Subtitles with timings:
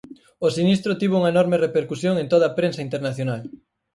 [0.45, 3.41] O sinistro tivo unha enorme repercusión en toda a prensa internacional.